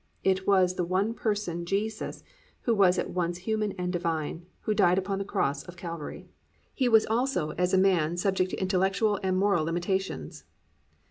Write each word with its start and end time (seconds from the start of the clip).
It 0.23 0.47
was 0.47 0.73
the 0.77 0.83
one 0.83 1.13
Person 1.13 1.63
Jesus 1.63 2.23
who 2.61 2.73
was 2.73 2.97
at 2.97 3.11
once 3.11 3.37
human 3.45 3.71
and 3.73 3.93
divine, 3.93 4.47
who 4.61 4.73
died 4.73 4.97
upon 4.97 5.19
the 5.19 5.23
cross 5.23 5.61
of 5.61 5.77
Calvary. 5.77 6.27
2. 6.79 6.85
_He 6.85 6.91
was 6.91 7.05
also, 7.05 7.51
as 7.51 7.71
a 7.71 7.77
man 7.77 8.17
subject 8.17 8.49
to 8.49 8.59
intellectual 8.59 9.19
and 9.21 9.37
moral 9.37 9.63
limitations. 9.63 10.43